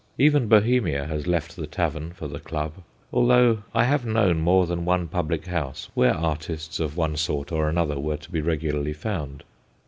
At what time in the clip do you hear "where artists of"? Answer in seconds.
5.93-6.97